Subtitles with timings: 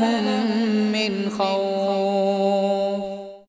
[0.00, 2.55] لهم من خوف.